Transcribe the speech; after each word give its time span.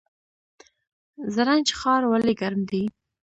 زرنج 1.33 1.67
ښار 1.79 2.03
ولې 2.07 2.33
ګرم 2.41 2.61
دی؟ 2.71 2.83